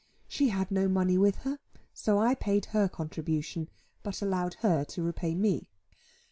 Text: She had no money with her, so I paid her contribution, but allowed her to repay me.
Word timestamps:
She 0.27 0.49
had 0.49 0.71
no 0.71 0.87
money 0.87 1.15
with 1.19 1.35
her, 1.45 1.59
so 1.93 2.17
I 2.17 2.33
paid 2.33 2.65
her 2.65 2.87
contribution, 2.89 3.69
but 4.01 4.23
allowed 4.23 4.55
her 4.55 4.83
to 4.83 5.03
repay 5.03 5.35
me. 5.35 5.69